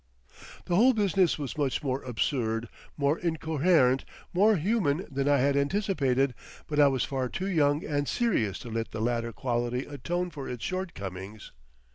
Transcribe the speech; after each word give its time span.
The 0.65 0.75
whole 0.75 0.93
business 0.93 1.37
was 1.37 1.59
much 1.59 1.83
more 1.83 2.01
absurd, 2.01 2.67
more 2.97 3.19
incoherent, 3.19 4.03
more 4.33 4.55
human 4.55 5.05
than 5.11 5.29
I 5.29 5.37
had 5.37 5.55
anticipated, 5.55 6.33
but 6.65 6.79
I 6.79 6.87
was 6.87 7.03
far 7.05 7.29
too 7.29 7.47
young 7.47 7.85
and 7.85 8.07
serious 8.07 8.57
to 8.61 8.69
let 8.69 8.89
the 8.89 8.99
latter 8.99 9.31
quality 9.31 9.85
atone 9.85 10.31
for 10.31 10.49
its 10.49 10.63
shortcomings. 10.65 11.51